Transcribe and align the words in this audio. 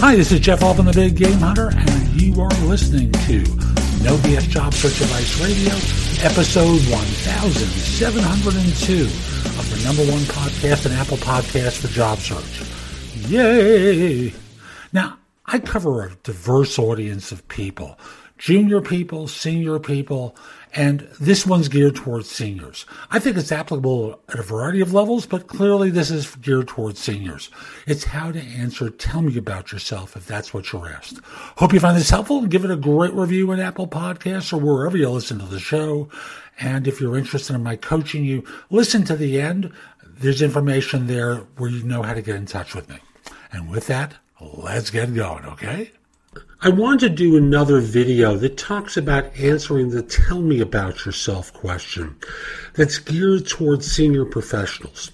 Hi, 0.00 0.16
this 0.16 0.32
is 0.32 0.40
Jeff 0.40 0.62
Altman, 0.62 0.86
the 0.86 0.94
Big 0.94 1.14
Game 1.14 1.38
Hunter, 1.40 1.72
and 1.76 2.08
you 2.18 2.40
are 2.40 2.48
listening 2.64 3.12
to 3.12 3.40
No 4.02 4.16
BS 4.16 4.48
Job 4.48 4.72
Search 4.72 4.98
Advice 5.02 5.38
Radio, 5.42 5.74
episode 6.26 6.80
1702 6.88 9.04
of 9.04 9.70
the 9.70 9.76
number 9.84 10.02
one 10.10 10.22
podcast 10.22 10.86
and 10.86 10.94
Apple 10.94 11.18
podcast 11.18 11.80
for 11.82 11.88
job 11.88 12.18
search. 12.18 12.62
Yay! 13.28 14.32
Now, 14.90 15.18
I 15.44 15.58
cover 15.58 16.06
a 16.06 16.14
diverse 16.22 16.78
audience 16.78 17.30
of 17.30 17.46
people 17.48 17.98
junior 18.38 18.80
people, 18.80 19.28
senior 19.28 19.78
people, 19.78 20.34
and 20.74 21.00
this 21.20 21.44
one's 21.44 21.68
geared 21.68 21.96
towards 21.96 22.30
seniors. 22.30 22.86
I 23.10 23.18
think 23.18 23.36
it's 23.36 23.50
applicable 23.50 24.20
at 24.28 24.38
a 24.38 24.42
variety 24.42 24.80
of 24.80 24.92
levels, 24.92 25.26
but 25.26 25.48
clearly 25.48 25.90
this 25.90 26.10
is 26.10 26.36
geared 26.36 26.68
towards 26.68 27.00
seniors. 27.00 27.50
It's 27.86 28.04
how 28.04 28.30
to 28.30 28.40
answer 28.40 28.88
tell 28.88 29.22
me 29.22 29.36
about 29.36 29.72
yourself 29.72 30.16
if 30.16 30.26
that's 30.26 30.54
what 30.54 30.72
you're 30.72 30.88
asked. 30.88 31.18
Hope 31.24 31.72
you 31.72 31.80
find 31.80 31.96
this 31.96 32.10
helpful. 32.10 32.46
Give 32.46 32.64
it 32.64 32.70
a 32.70 32.76
great 32.76 33.12
review 33.14 33.50
in 33.52 33.60
Apple 33.60 33.88
Podcasts 33.88 34.52
or 34.52 34.58
wherever 34.58 34.96
you 34.96 35.08
listen 35.10 35.38
to 35.40 35.46
the 35.46 35.60
show. 35.60 36.08
And 36.60 36.86
if 36.86 37.00
you're 37.00 37.18
interested 37.18 37.54
in 37.54 37.62
my 37.62 37.76
coaching 37.76 38.24
you, 38.24 38.44
listen 38.70 39.04
to 39.04 39.16
the 39.16 39.40
end. 39.40 39.72
There's 40.06 40.42
information 40.42 41.06
there 41.06 41.36
where 41.56 41.70
you 41.70 41.82
know 41.82 42.02
how 42.02 42.14
to 42.14 42.22
get 42.22 42.36
in 42.36 42.46
touch 42.46 42.74
with 42.74 42.88
me. 42.88 42.98
And 43.52 43.68
with 43.68 43.86
that, 43.88 44.14
let's 44.40 44.90
get 44.90 45.14
going, 45.14 45.44
okay? 45.46 45.90
I 46.62 46.68
want 46.68 47.00
to 47.00 47.08
do 47.08 47.38
another 47.38 47.80
video 47.80 48.36
that 48.36 48.58
talks 48.58 48.98
about 48.98 49.34
answering 49.38 49.90
the 49.90 50.02
tell 50.02 50.42
me 50.42 50.60
about 50.60 51.06
yourself 51.06 51.52
question 51.54 52.16
that's 52.74 52.98
geared 52.98 53.46
towards 53.46 53.90
senior 53.90 54.26
professionals. 54.26 55.10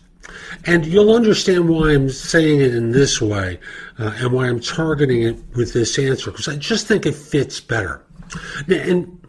And 0.64 0.84
you'll 0.84 1.14
understand 1.14 1.69
why 1.69 1.92
I'm 1.92 2.11
saying 2.11 2.61
it 2.61 2.75
in 2.75 2.91
this 2.91 3.22
way 3.22 3.61
uh, 3.97 4.12
and 4.16 4.33
why 4.33 4.48
I'm 4.48 4.58
targeting 4.58 5.22
it 5.22 5.36
with 5.55 5.72
this 5.72 6.00
answer 6.00 6.33
because 6.33 6.48
I 6.48 6.56
just 6.56 6.88
think 6.88 7.06
it 7.06 7.14
fits 7.14 7.60
better. 7.60 8.03
And 8.69 9.25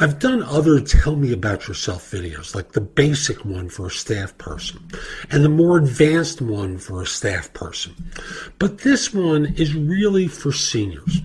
I've 0.00 0.18
done 0.18 0.42
other 0.42 0.80
tell 0.80 1.16
me 1.16 1.32
about 1.32 1.68
yourself 1.68 2.10
videos, 2.10 2.54
like 2.54 2.72
the 2.72 2.80
basic 2.80 3.44
one 3.44 3.68
for 3.68 3.86
a 3.86 3.90
staff 3.90 4.36
person 4.38 4.80
and 5.30 5.44
the 5.44 5.48
more 5.48 5.78
advanced 5.78 6.40
one 6.40 6.78
for 6.78 7.02
a 7.02 7.06
staff 7.06 7.52
person. 7.52 7.94
But 8.58 8.78
this 8.78 9.14
one 9.14 9.46
is 9.56 9.74
really 9.74 10.26
for 10.26 10.52
seniors. 10.52 11.20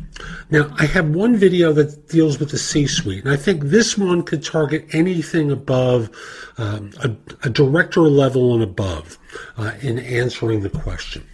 Now, 0.52 0.74
I 0.78 0.86
have 0.86 1.10
one 1.10 1.36
video 1.36 1.72
that 1.74 2.10
deals 2.10 2.40
with 2.40 2.50
the 2.52 2.58
C 2.58 2.88
suite, 2.88 3.24
and 3.24 3.34
I 3.34 3.38
think 3.38 3.64
this 3.64 3.98
one 3.98 4.24
could 4.24 4.44
target 4.44 4.88
anything 4.94 5.52
above 5.52 6.10
um, 6.58 6.92
a, 7.02 7.12
a, 7.44 7.50
director 7.50 8.02
level 8.02 8.54
and 8.54 8.62
above 8.62 9.18
uh, 9.58 9.72
in 9.82 10.00
answering 10.00 10.62
the 10.62 10.70
question. 10.70 11.26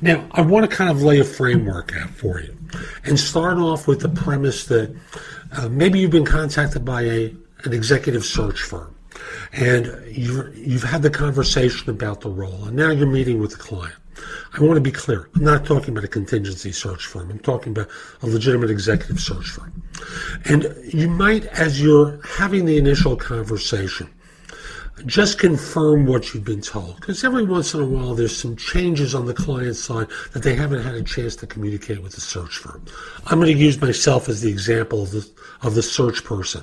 Now, 0.00 0.26
I 0.32 0.42
want 0.42 0.68
to 0.68 0.76
kind 0.76 0.90
of 0.90 1.02
lay 1.02 1.18
a 1.18 1.24
framework 1.24 1.94
out 1.96 2.10
for 2.10 2.40
you 2.40 2.56
and 3.04 3.18
start 3.18 3.58
off 3.58 3.86
with 3.86 4.00
the 4.00 4.08
premise 4.08 4.66
that 4.66 4.94
uh, 5.56 5.68
maybe 5.68 5.98
you've 5.98 6.10
been 6.10 6.24
contacted 6.24 6.84
by 6.84 7.02
a, 7.02 7.34
an 7.64 7.72
executive 7.72 8.24
search 8.24 8.62
firm 8.62 8.94
and 9.52 9.86
you've, 10.10 10.56
you've 10.56 10.82
had 10.82 11.02
the 11.02 11.10
conversation 11.10 11.90
about 11.90 12.20
the 12.20 12.30
role 12.30 12.64
and 12.64 12.76
now 12.76 12.90
you're 12.90 13.06
meeting 13.06 13.40
with 13.40 13.52
the 13.52 13.58
client. 13.58 13.94
I 14.54 14.60
want 14.60 14.74
to 14.74 14.80
be 14.80 14.92
clear. 14.92 15.28
I'm 15.34 15.44
not 15.44 15.64
talking 15.64 15.90
about 15.90 16.04
a 16.04 16.08
contingency 16.08 16.72
search 16.72 17.06
firm. 17.06 17.30
I'm 17.30 17.38
talking 17.38 17.72
about 17.72 17.88
a 18.22 18.26
legitimate 18.26 18.70
executive 18.70 19.18
search 19.18 19.48
firm. 19.48 19.82
And 20.44 20.74
you 20.86 21.08
might, 21.08 21.46
as 21.46 21.80
you're 21.80 22.20
having 22.24 22.66
the 22.66 22.76
initial 22.76 23.16
conversation, 23.16 24.10
just 25.06 25.38
confirm 25.38 26.06
what 26.06 26.32
you've 26.32 26.44
been 26.44 26.60
told. 26.60 26.96
Because 26.96 27.24
every 27.24 27.44
once 27.44 27.74
in 27.74 27.80
a 27.80 27.86
while, 27.86 28.14
there's 28.14 28.36
some 28.36 28.56
changes 28.56 29.14
on 29.14 29.26
the 29.26 29.34
client 29.34 29.76
side 29.76 30.08
that 30.32 30.42
they 30.42 30.54
haven't 30.54 30.82
had 30.82 30.94
a 30.94 31.02
chance 31.02 31.34
to 31.36 31.46
communicate 31.46 32.02
with 32.02 32.12
the 32.12 32.20
search 32.20 32.58
firm. 32.58 32.84
I'm 33.26 33.40
going 33.40 33.52
to 33.52 33.58
use 33.58 33.80
myself 33.80 34.28
as 34.28 34.42
the 34.42 34.50
example 34.50 35.02
of 35.02 35.10
the, 35.10 35.28
of 35.62 35.74
the 35.74 35.82
search 35.82 36.24
person. 36.24 36.62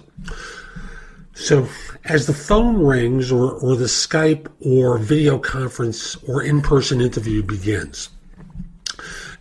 So, 1.34 1.68
as 2.06 2.28
the 2.28 2.34
phone 2.34 2.84
rings, 2.84 3.32
or, 3.32 3.54
or 3.54 3.76
the 3.76 3.86
Skype 3.86 4.48
or 4.60 4.98
video 4.98 5.40
conference 5.40 6.18
or 6.28 6.44
in 6.44 6.62
person 6.62 7.00
interview 7.00 7.42
begins, 7.42 8.10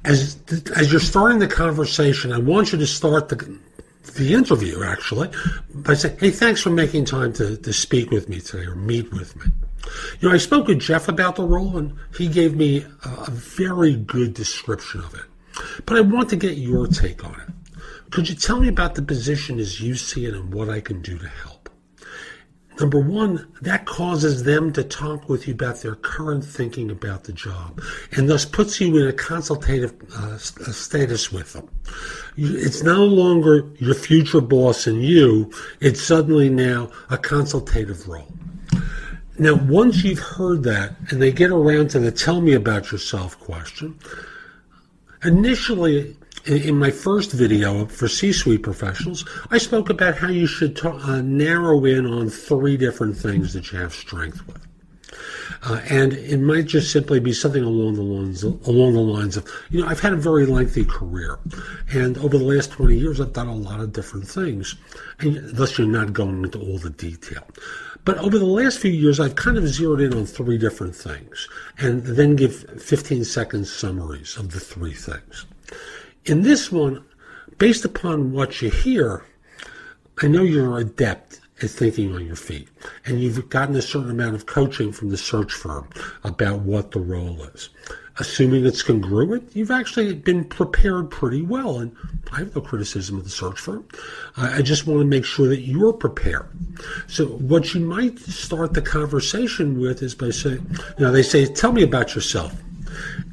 as, 0.04 0.38
as 0.76 0.92
you're 0.92 1.00
starting 1.00 1.40
the 1.40 1.48
conversation, 1.48 2.32
I 2.32 2.38
want 2.38 2.72
you 2.72 2.78
to 2.78 2.86
start 2.86 3.28
the, 3.28 3.58
the 4.14 4.34
interview 4.34 4.82
actually 4.82 5.30
by 5.74 5.94
saying, 5.94 6.18
"Hey, 6.18 6.30
thanks 6.30 6.60
for 6.60 6.70
making 6.70 7.04
time 7.04 7.32
to, 7.34 7.56
to 7.56 7.72
speak 7.72 8.10
with 8.10 8.28
me 8.28 8.40
today 8.40 8.66
or 8.66 8.74
meet 8.74 9.12
with 9.12 9.36
me." 9.36 9.46
You 10.20 10.28
know, 10.28 10.34
I 10.34 10.38
spoke 10.38 10.66
with 10.66 10.80
Jeff 10.80 11.08
about 11.08 11.36
the 11.36 11.44
role, 11.44 11.76
and 11.76 11.94
he 12.16 12.28
gave 12.28 12.56
me 12.56 12.84
a, 13.04 13.08
a 13.08 13.30
very 13.30 13.96
good 13.96 14.34
description 14.34 15.00
of 15.00 15.14
it. 15.14 15.24
But 15.86 15.96
I 15.96 16.00
want 16.00 16.28
to 16.30 16.36
get 16.36 16.58
your 16.58 16.86
take 16.86 17.24
on 17.24 17.40
it. 17.40 17.80
Could 18.10 18.28
you 18.28 18.34
tell 18.34 18.60
me 18.60 18.68
about 18.68 18.94
the 18.94 19.02
position 19.02 19.58
as 19.58 19.80
you 19.80 19.94
see 19.94 20.26
it 20.26 20.34
and 20.34 20.52
what 20.52 20.68
I 20.68 20.80
can 20.80 21.02
do 21.02 21.18
to 21.18 21.28
help? 21.28 21.57
Number 22.80 23.00
one, 23.00 23.46
that 23.62 23.86
causes 23.86 24.44
them 24.44 24.72
to 24.74 24.84
talk 24.84 25.28
with 25.28 25.48
you 25.48 25.54
about 25.54 25.80
their 25.80 25.96
current 25.96 26.44
thinking 26.44 26.90
about 26.90 27.24
the 27.24 27.32
job 27.32 27.82
and 28.12 28.28
thus 28.28 28.44
puts 28.44 28.80
you 28.80 28.96
in 28.96 29.08
a 29.08 29.12
consultative 29.12 29.94
uh, 30.14 30.38
status 30.38 31.32
with 31.32 31.54
them. 31.54 31.68
It's 32.36 32.82
no 32.84 33.04
longer 33.04 33.68
your 33.78 33.94
future 33.94 34.40
boss 34.40 34.86
and 34.86 35.02
you, 35.02 35.52
it's 35.80 36.00
suddenly 36.00 36.48
now 36.48 36.90
a 37.10 37.18
consultative 37.18 38.06
role. 38.06 38.32
Now, 39.40 39.54
once 39.54 40.04
you've 40.04 40.18
heard 40.18 40.62
that 40.64 40.94
and 41.10 41.20
they 41.20 41.32
get 41.32 41.50
around 41.50 41.90
to 41.90 41.98
the 41.98 42.12
tell 42.12 42.40
me 42.40 42.54
about 42.54 42.92
yourself 42.92 43.38
question, 43.40 43.98
initially 45.24 46.16
in 46.48 46.78
my 46.78 46.90
first 46.90 47.32
video 47.32 47.84
for 47.86 48.08
C-suite 48.08 48.62
professionals, 48.62 49.24
I 49.50 49.58
spoke 49.58 49.90
about 49.90 50.16
how 50.16 50.28
you 50.28 50.46
should 50.46 50.84
uh, 50.84 51.20
narrow 51.20 51.84
in 51.84 52.06
on 52.06 52.30
three 52.30 52.76
different 52.76 53.16
things 53.16 53.52
that 53.52 53.70
you 53.70 53.78
have 53.78 53.92
strength 53.92 54.46
with. 54.46 54.66
Uh, 55.62 55.80
and 55.90 56.12
it 56.12 56.38
might 56.38 56.66
just 56.66 56.92
simply 56.92 57.18
be 57.18 57.32
something 57.32 57.64
along 57.64 57.94
the 57.94 58.02
lines 58.02 58.44
along 58.44 58.92
the 58.92 59.00
lines 59.00 59.36
of, 59.36 59.46
you 59.70 59.80
know, 59.80 59.88
I've 59.88 60.00
had 60.00 60.12
a 60.12 60.16
very 60.16 60.46
lengthy 60.46 60.84
career, 60.84 61.38
and 61.92 62.16
over 62.18 62.38
the 62.38 62.44
last 62.44 62.70
20 62.70 62.96
years, 62.96 63.20
I've 63.20 63.32
done 63.32 63.48
a 63.48 63.54
lot 63.54 63.80
of 63.80 63.92
different 63.92 64.28
things, 64.28 64.76
and 65.18 65.40
thus 65.56 65.76
you're 65.76 65.88
not 65.88 66.12
going 66.12 66.44
into 66.44 66.60
all 66.60 66.78
the 66.78 66.90
detail. 66.90 67.44
But 68.04 68.18
over 68.18 68.38
the 68.38 68.44
last 68.44 68.78
few 68.78 68.92
years, 68.92 69.18
I've 69.18 69.34
kind 69.34 69.58
of 69.58 69.66
zeroed 69.66 70.00
in 70.00 70.14
on 70.14 70.26
three 70.26 70.58
different 70.58 70.94
things, 70.94 71.48
and 71.78 72.04
then 72.04 72.36
give 72.36 72.80
15 72.80 73.24
second 73.24 73.66
summaries 73.66 74.36
of 74.36 74.52
the 74.52 74.60
three 74.60 74.94
things. 74.94 75.46
In 76.28 76.42
this 76.42 76.70
one, 76.70 77.02
based 77.56 77.86
upon 77.86 78.32
what 78.32 78.60
you 78.60 78.70
hear, 78.70 79.24
I 80.20 80.28
know 80.28 80.42
you're 80.42 80.78
adept 80.78 81.40
at 81.62 81.70
thinking 81.70 82.14
on 82.14 82.26
your 82.26 82.36
feet, 82.36 82.68
and 83.06 83.18
you've 83.18 83.48
gotten 83.48 83.74
a 83.76 83.82
certain 83.82 84.10
amount 84.10 84.34
of 84.34 84.44
coaching 84.44 84.92
from 84.92 85.08
the 85.08 85.16
search 85.16 85.54
firm 85.54 85.88
about 86.24 86.60
what 86.60 86.90
the 86.90 87.00
role 87.00 87.42
is. 87.44 87.70
Assuming 88.18 88.66
it's 88.66 88.82
congruent, 88.82 89.56
you've 89.56 89.70
actually 89.70 90.12
been 90.12 90.44
prepared 90.44 91.10
pretty 91.10 91.40
well, 91.40 91.78
and 91.78 91.96
I 92.30 92.40
have 92.40 92.54
no 92.54 92.60
criticism 92.60 93.16
of 93.16 93.24
the 93.24 93.30
search 93.30 93.58
firm. 93.58 93.86
I 94.36 94.60
just 94.60 94.86
want 94.86 95.00
to 95.00 95.06
make 95.06 95.24
sure 95.24 95.48
that 95.48 95.62
you're 95.62 95.94
prepared. 95.94 96.46
So, 97.06 97.24
what 97.24 97.72
you 97.72 97.80
might 97.80 98.18
start 98.18 98.74
the 98.74 98.82
conversation 98.82 99.80
with 99.80 100.02
is 100.02 100.14
by 100.14 100.30
saying, 100.30 100.66
you 100.98 101.06
know, 101.06 101.10
they 101.10 101.22
say, 101.22 101.46
"Tell 101.46 101.72
me 101.72 101.82
about 101.82 102.14
yourself," 102.14 102.54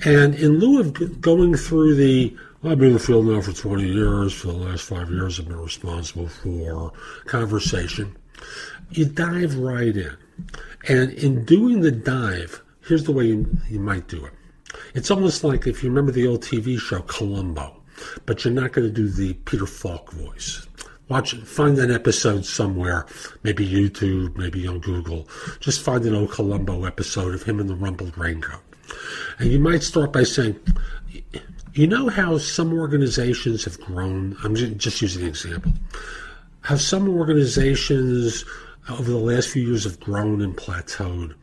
and 0.05 0.33
in 0.35 0.59
lieu 0.59 0.79
of 0.79 1.19
going 1.19 1.55
through 1.55 1.95
the 1.95 2.33
I've 2.67 2.79
been 2.79 2.87
in 2.87 2.93
the 2.93 2.99
field 2.99 3.27
now 3.27 3.41
for 3.41 3.53
20 3.53 3.87
years. 3.87 4.33
For 4.33 4.47
the 4.47 4.53
last 4.53 4.83
five 4.83 5.11
years, 5.11 5.39
I've 5.39 5.47
been 5.47 5.59
responsible 5.59 6.27
for 6.27 6.91
conversation. 7.25 8.15
You 8.89 9.05
dive 9.05 9.55
right 9.55 9.95
in. 9.95 10.17
And 10.87 11.11
in 11.11 11.45
doing 11.45 11.81
the 11.81 11.91
dive, 11.91 12.63
here's 12.87 13.03
the 13.03 13.11
way 13.11 13.25
you, 13.25 13.57
you 13.69 13.79
might 13.79 14.07
do 14.07 14.25
it. 14.25 14.33
It's 14.95 15.11
almost 15.11 15.43
like 15.43 15.67
if 15.67 15.83
you 15.83 15.89
remember 15.89 16.11
the 16.11 16.25
old 16.25 16.41
TV 16.41 16.79
show 16.79 17.01
Columbo, 17.01 17.81
but 18.25 18.43
you're 18.43 18.53
not 18.53 18.71
going 18.71 18.87
to 18.87 18.93
do 18.93 19.09
the 19.09 19.33
Peter 19.45 19.67
Falk 19.67 20.11
voice. 20.11 20.67
Watch, 21.07 21.35
find 21.35 21.77
an 21.77 21.91
episode 21.91 22.45
somewhere, 22.45 23.05
maybe 23.43 23.67
YouTube, 23.67 24.35
maybe 24.37 24.65
on 24.65 24.79
Google. 24.79 25.27
Just 25.59 25.81
find 25.81 26.03
an 26.05 26.15
old 26.15 26.31
Columbo 26.31 26.85
episode 26.85 27.35
of 27.35 27.43
him 27.43 27.59
in 27.59 27.67
the 27.67 27.75
rumpled 27.75 28.17
raincoat. 28.17 28.61
And 29.37 29.51
you 29.51 29.59
might 29.59 29.83
start 29.83 30.11
by 30.11 30.23
saying, 30.23 30.59
you 31.75 31.87
know 31.87 32.07
how 32.09 32.37
some 32.37 32.73
organizations 32.73 33.65
have 33.65 33.79
grown? 33.81 34.37
I'm 34.43 34.55
just 34.55 35.01
using 35.01 35.23
an 35.23 35.27
example. 35.27 35.73
How 36.61 36.77
some 36.77 37.09
organizations 37.09 38.45
over 38.89 39.11
the 39.11 39.17
last 39.17 39.49
few 39.49 39.63
years 39.63 39.83
have 39.83 39.99
grown 39.99 40.41
and 40.41 40.55
plateaued. 40.55 41.35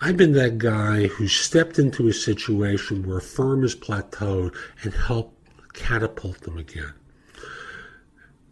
I've 0.00 0.16
been 0.16 0.32
that 0.32 0.58
guy 0.58 1.06
who 1.06 1.28
stepped 1.28 1.78
into 1.78 2.08
a 2.08 2.12
situation 2.12 3.06
where 3.06 3.18
a 3.18 3.22
firm 3.22 3.62
has 3.62 3.74
plateaued 3.74 4.56
and 4.82 4.94
helped 4.94 5.38
catapult 5.74 6.40
them 6.40 6.58
again. 6.58 6.94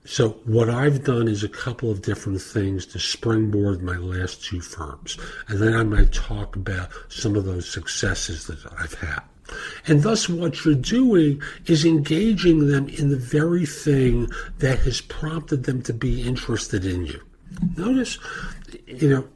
So 0.05 0.31
what 0.45 0.69
I've 0.69 1.05
done 1.05 1.29
is 1.29 1.45
a 1.45 1.49
couple 1.49 1.91
of 1.91 2.03
different 2.03 2.41
things 2.43 2.85
to 2.87 2.99
springboard 2.99 3.83
my 3.83 3.97
last 3.97 4.45
two 4.45 4.61
firms. 4.61 5.19
And 5.49 5.61
then 5.61 5.75
I 5.75 5.83
might 5.85 6.13
talk 6.13 6.57
about 6.57 6.91
some 7.09 7.37
of 7.37 7.45
those 7.45 7.69
successes 7.69 8.47
that 8.47 8.59
I've 8.79 8.95
had. 8.95 9.23
And 9.87 10.03
thus 10.03 10.29
what 10.29 10.65
you're 10.65 10.75
doing 10.75 11.43
is 11.67 11.85
engaging 11.85 12.69
them 12.69 12.89
in 12.89 13.11
the 13.11 13.17
very 13.17 13.67
thing 13.67 14.29
that 14.59 14.81
has 14.81 15.01
prompted 15.01 15.65
them 15.65 15.83
to 15.83 15.93
be 15.93 16.23
interested 16.23 16.85
in 16.85 17.07
you. 17.07 17.21
Notice, 17.77 18.19
you 18.87 19.09
know, 19.09 19.29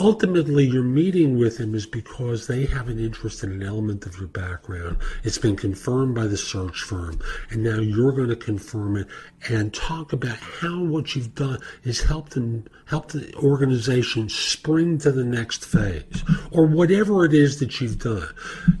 ultimately 0.00 0.64
your 0.64 0.82
meeting 0.82 1.38
with 1.38 1.58
them 1.58 1.74
is 1.74 1.86
because 1.86 2.46
they 2.46 2.66
have 2.66 2.88
an 2.88 2.98
interest 2.98 3.44
in 3.44 3.52
an 3.52 3.62
element 3.62 4.06
of 4.06 4.18
your 4.18 4.28
background. 4.28 4.98
It's 5.22 5.38
been 5.38 5.56
confirmed 5.56 6.14
by 6.14 6.26
the 6.26 6.36
search 6.36 6.82
firm, 6.82 7.20
and 7.50 7.62
now 7.62 7.78
you're 7.78 8.12
going 8.12 8.28
to 8.28 8.36
confirm 8.36 8.96
it 8.96 9.06
and 9.48 9.72
talk 9.72 10.12
about 10.12 10.38
how 10.38 10.82
what 10.82 11.14
you've 11.14 11.34
done 11.34 11.60
has 11.84 12.00
helped 12.00 12.32
them 12.32 12.64
help 12.86 13.12
the 13.12 13.34
organization 13.36 14.28
spring 14.28 14.98
to 14.98 15.12
the 15.12 15.24
next 15.24 15.64
phase 15.64 16.24
or 16.50 16.66
whatever 16.66 17.24
it 17.24 17.32
is 17.32 17.60
that 17.60 17.80
you've 17.80 17.98
done. 17.98 18.28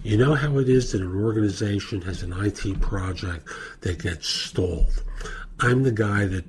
You 0.02 0.16
know 0.16 0.34
how 0.34 0.58
it 0.58 0.68
is 0.68 0.92
that 0.92 1.00
an 1.00 1.22
organization 1.22 2.02
has 2.02 2.22
an 2.22 2.32
IT 2.32 2.80
project 2.80 3.48
that 3.82 4.02
gets 4.02 4.28
stalled. 4.28 5.02
I'm 5.60 5.84
the 5.84 5.92
guy 5.92 6.26
that 6.26 6.44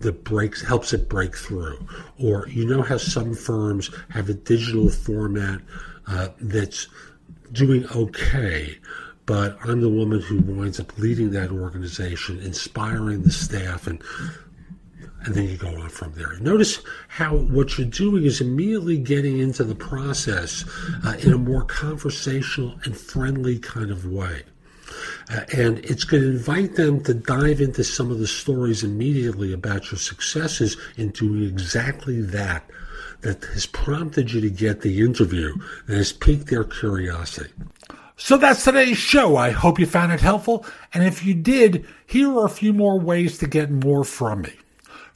that 0.00 0.24
breaks 0.24 0.62
helps 0.62 0.92
it 0.92 1.08
break 1.08 1.36
through. 1.36 1.86
Or 2.18 2.48
you 2.48 2.66
know 2.66 2.82
how 2.82 2.98
some 2.98 3.34
firms 3.34 3.90
have 4.10 4.28
a 4.28 4.34
digital 4.34 4.90
format 4.90 5.60
uh, 6.06 6.28
that's 6.40 6.88
doing 7.52 7.86
okay, 7.94 8.78
but 9.26 9.56
I'm 9.62 9.80
the 9.80 9.88
woman 9.88 10.20
who 10.20 10.38
winds 10.40 10.80
up 10.80 10.96
leading 10.98 11.30
that 11.30 11.50
organization, 11.50 12.40
inspiring 12.40 13.22
the 13.22 13.32
staff, 13.32 13.86
and 13.86 14.02
and 15.24 15.34
then 15.34 15.48
you 15.48 15.56
go 15.56 15.68
on 15.68 15.88
from 15.88 16.12
there. 16.12 16.38
Notice 16.40 16.80
how 17.08 17.34
what 17.34 17.78
you're 17.78 17.86
doing 17.86 18.24
is 18.24 18.42
immediately 18.42 18.98
getting 18.98 19.38
into 19.38 19.64
the 19.64 19.74
process 19.74 20.64
uh, 21.02 21.16
in 21.20 21.32
a 21.32 21.38
more 21.38 21.64
conversational 21.64 22.78
and 22.84 22.94
friendly 22.96 23.58
kind 23.58 23.90
of 23.90 24.04
way. 24.04 24.42
Uh, 25.30 25.40
and 25.56 25.78
it's 25.78 26.04
going 26.04 26.22
to 26.22 26.30
invite 26.30 26.76
them 26.76 27.02
to 27.02 27.14
dive 27.14 27.60
into 27.60 27.84
some 27.84 28.10
of 28.10 28.18
the 28.18 28.26
stories 28.26 28.82
immediately 28.82 29.52
about 29.52 29.90
your 29.90 29.98
successes 29.98 30.76
in 30.96 31.10
doing 31.10 31.44
exactly 31.44 32.20
that 32.20 32.68
that 33.20 33.42
has 33.44 33.66
prompted 33.66 34.32
you 34.32 34.40
to 34.40 34.50
get 34.50 34.82
the 34.82 35.00
interview 35.00 35.54
and 35.86 35.96
has 35.96 36.12
piqued 36.12 36.48
their 36.48 36.64
curiosity. 36.64 37.50
So 38.16 38.36
that's 38.36 38.62
today's 38.62 38.98
show. 38.98 39.36
I 39.36 39.50
hope 39.50 39.80
you 39.80 39.86
found 39.86 40.12
it 40.12 40.20
helpful. 40.20 40.64
And 40.92 41.02
if 41.02 41.24
you 41.24 41.34
did, 41.34 41.86
here 42.06 42.30
are 42.32 42.46
a 42.46 42.50
few 42.50 42.72
more 42.72 43.00
ways 43.00 43.38
to 43.38 43.46
get 43.46 43.70
more 43.70 44.04
from 44.04 44.42
me. 44.42 44.52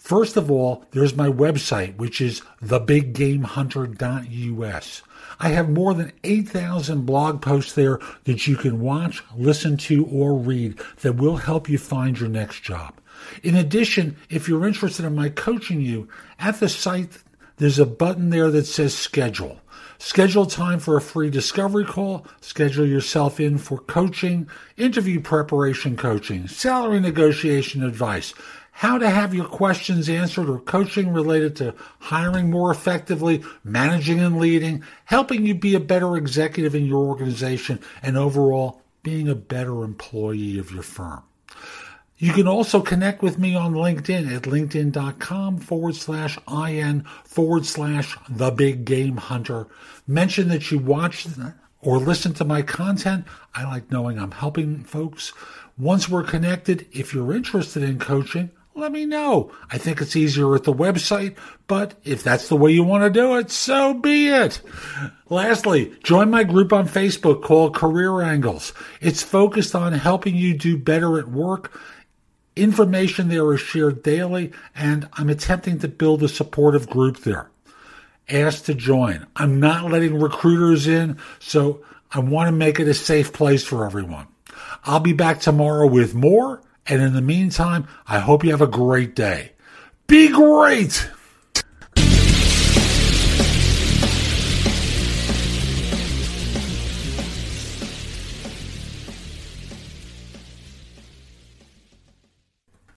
First 0.08 0.38
of 0.38 0.50
all, 0.50 0.86
there's 0.92 1.14
my 1.14 1.28
website, 1.28 1.98
which 1.98 2.22
is 2.22 2.40
thebiggamehunter.us. 2.64 5.02
I 5.38 5.48
have 5.50 5.68
more 5.68 5.92
than 5.92 6.12
8,000 6.24 7.04
blog 7.04 7.42
posts 7.42 7.74
there 7.74 8.00
that 8.24 8.46
you 8.46 8.56
can 8.56 8.80
watch, 8.80 9.22
listen 9.36 9.76
to, 9.76 10.06
or 10.06 10.34
read 10.34 10.80
that 11.02 11.16
will 11.16 11.36
help 11.36 11.68
you 11.68 11.76
find 11.76 12.18
your 12.18 12.30
next 12.30 12.62
job. 12.62 12.94
In 13.42 13.54
addition, 13.54 14.16
if 14.30 14.48
you're 14.48 14.66
interested 14.66 15.04
in 15.04 15.14
my 15.14 15.28
coaching 15.28 15.82
you, 15.82 16.08
at 16.38 16.58
the 16.58 16.70
site, 16.70 17.18
there's 17.58 17.78
a 17.78 17.84
button 17.84 18.30
there 18.30 18.50
that 18.50 18.64
says 18.64 18.96
schedule. 18.96 19.60
Schedule 19.98 20.46
time 20.46 20.78
for 20.78 20.96
a 20.96 21.02
free 21.02 21.28
discovery 21.28 21.84
call. 21.84 22.26
Schedule 22.40 22.86
yourself 22.86 23.40
in 23.40 23.58
for 23.58 23.78
coaching, 23.78 24.48
interview 24.78 25.20
preparation 25.20 25.98
coaching, 25.98 26.48
salary 26.48 27.00
negotiation 27.00 27.84
advice, 27.84 28.32
how 28.78 28.96
to 28.96 29.10
have 29.10 29.34
your 29.34 29.44
questions 29.44 30.08
answered 30.08 30.48
or 30.48 30.60
coaching 30.60 31.12
related 31.12 31.56
to 31.56 31.74
hiring 31.98 32.48
more 32.48 32.70
effectively, 32.70 33.42
managing 33.64 34.20
and 34.20 34.38
leading, 34.38 34.84
helping 35.04 35.44
you 35.44 35.52
be 35.52 35.74
a 35.74 35.80
better 35.80 36.16
executive 36.16 36.76
in 36.76 36.86
your 36.86 37.04
organization, 37.04 37.80
and 38.02 38.16
overall 38.16 38.80
being 39.02 39.28
a 39.28 39.34
better 39.34 39.82
employee 39.82 40.60
of 40.60 40.70
your 40.70 40.84
firm. 40.84 41.24
You 42.18 42.32
can 42.32 42.46
also 42.46 42.80
connect 42.80 43.20
with 43.20 43.36
me 43.36 43.56
on 43.56 43.74
LinkedIn 43.74 44.32
at 44.32 44.42
linkedin.com 44.42 45.58
forward 45.58 45.96
slash 45.96 46.38
IN 46.48 47.04
forward 47.24 47.66
slash 47.66 48.16
the 48.28 48.52
big 48.52 48.84
game 48.84 49.16
hunter. 49.16 49.66
Mention 50.06 50.46
that 50.50 50.70
you 50.70 50.78
watched 50.78 51.26
or 51.80 51.98
listen 51.98 52.32
to 52.34 52.44
my 52.44 52.62
content. 52.62 53.24
I 53.56 53.64
like 53.64 53.90
knowing 53.90 54.20
I'm 54.20 54.30
helping 54.30 54.84
folks. 54.84 55.32
Once 55.76 56.08
we're 56.08 56.22
connected, 56.22 56.86
if 56.92 57.12
you're 57.12 57.34
interested 57.34 57.82
in 57.82 57.98
coaching, 57.98 58.50
let 58.78 58.92
me 58.92 59.04
know. 59.04 59.50
I 59.70 59.78
think 59.78 60.00
it's 60.00 60.16
easier 60.16 60.54
at 60.54 60.64
the 60.64 60.72
website, 60.72 61.36
but 61.66 61.94
if 62.04 62.22
that's 62.22 62.48
the 62.48 62.56
way 62.56 62.72
you 62.72 62.82
want 62.82 63.04
to 63.04 63.10
do 63.10 63.36
it, 63.36 63.50
so 63.50 63.94
be 63.94 64.28
it. 64.28 64.60
Lastly, 65.28 65.94
join 66.02 66.30
my 66.30 66.44
group 66.44 66.72
on 66.72 66.88
Facebook 66.88 67.42
called 67.42 67.74
Career 67.74 68.22
Angles. 68.22 68.72
It's 69.00 69.22
focused 69.22 69.74
on 69.74 69.92
helping 69.92 70.36
you 70.36 70.56
do 70.56 70.76
better 70.76 71.18
at 71.18 71.28
work. 71.28 71.78
Information 72.56 73.28
there 73.28 73.52
is 73.52 73.60
shared 73.60 74.02
daily, 74.02 74.52
and 74.74 75.08
I'm 75.12 75.28
attempting 75.28 75.78
to 75.80 75.88
build 75.88 76.22
a 76.22 76.28
supportive 76.28 76.88
group 76.88 77.18
there. 77.18 77.50
Ask 78.28 78.64
to 78.64 78.74
join. 78.74 79.26
I'm 79.36 79.60
not 79.60 79.90
letting 79.90 80.20
recruiters 80.20 80.86
in, 80.86 81.18
so 81.38 81.84
I 82.10 82.20
want 82.20 82.48
to 82.48 82.52
make 82.52 82.80
it 82.80 82.88
a 82.88 82.94
safe 82.94 83.32
place 83.32 83.64
for 83.64 83.86
everyone. 83.86 84.26
I'll 84.84 85.00
be 85.00 85.12
back 85.12 85.40
tomorrow 85.40 85.86
with 85.86 86.14
more. 86.14 86.62
And 86.88 87.02
in 87.02 87.12
the 87.12 87.22
meantime, 87.22 87.86
I 88.06 88.18
hope 88.18 88.44
you 88.44 88.50
have 88.50 88.62
a 88.62 88.66
great 88.66 89.14
day. 89.14 89.52
Be 90.06 90.28
great! 90.28 91.10